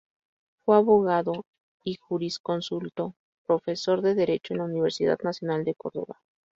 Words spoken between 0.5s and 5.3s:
Fue abogado y jurisconsulto, profesor de Derecho en la Universidad